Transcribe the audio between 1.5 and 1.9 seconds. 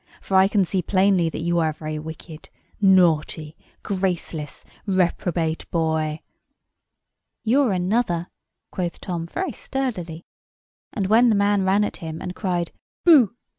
are a